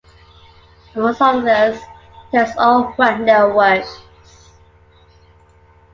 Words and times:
Amongst 0.95 1.21
others, 1.21 1.79
he 2.31 2.37
directs 2.39 2.57
all 2.57 2.91
Wagner’s 2.97 3.53
works. 3.53 4.01